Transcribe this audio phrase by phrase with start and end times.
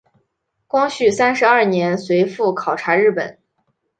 [0.65, 3.37] 光绪三十二年随父考察日本。